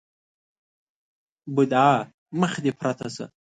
[1.55, 1.97] بدعا:
[2.39, 3.25] مخ دې پرته شه!